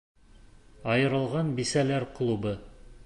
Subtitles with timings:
[0.93, 2.59] «Айырылған бисәләр клубы!»